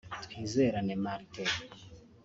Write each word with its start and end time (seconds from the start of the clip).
Twizerane 0.23 0.93
Martin 1.03 1.51